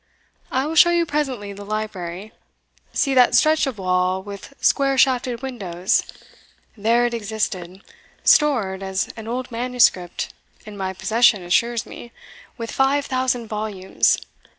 [0.49, 2.31] I will show you presently the library;
[2.91, 6.01] see that stretch of wall with square shafted windows
[6.75, 7.83] there it existed,
[8.23, 10.33] stored, as an old manuscript
[10.65, 12.11] in my possession assures me,
[12.57, 14.17] with five thousand volumes.